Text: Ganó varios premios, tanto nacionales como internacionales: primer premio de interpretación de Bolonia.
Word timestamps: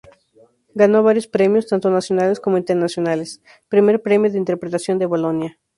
Ganó 0.73 1.03
varios 1.03 1.27
premios, 1.27 1.67
tanto 1.67 1.91
nacionales 1.91 2.39
como 2.39 2.57
internacionales: 2.57 3.39
primer 3.69 4.01
premio 4.01 4.31
de 4.31 4.39
interpretación 4.39 4.97
de 4.97 5.05
Bolonia. 5.05 5.59